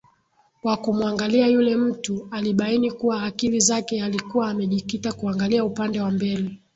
[0.61, 6.57] Kwa kumuangalia yule mtu alibaini kuwa akili zake alikuwa amejikita kuangalia upande wa mbele